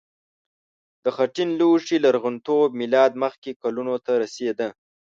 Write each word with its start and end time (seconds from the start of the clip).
د 1.03 1.05
خټین 1.15 1.49
لوښي 1.59 1.97
لرغونتوب 2.05 2.67
میلاد 2.79 3.11
مخکې 3.23 3.51
کلونو 3.61 3.95
ته 4.05 4.11
رسیده. 4.23 4.67